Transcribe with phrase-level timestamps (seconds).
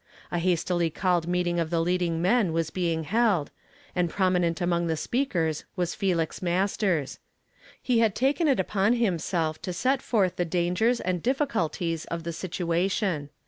[0.31, 3.51] A hastily called meeting of the leading men was being held,
[3.95, 7.19] and prominent among the speakers was Felix Masters.
[7.79, 12.33] He had taken it upon himself to set forth the dangers and difficulties of the
[12.33, 13.29] situation.